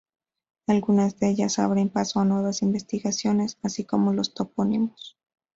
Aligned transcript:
Algunas 0.65 1.19
de 1.19 1.29
ellas 1.29 1.59
abren 1.59 1.87
paso 1.89 2.19
a 2.21 2.25
nuevas 2.25 2.63
investigaciones, 2.63 3.59
así 3.61 3.85
como 3.85 4.13
los 4.13 4.33
topónimos. 4.33 5.15